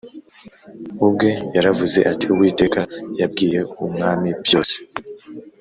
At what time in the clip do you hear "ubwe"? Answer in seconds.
1.05-1.29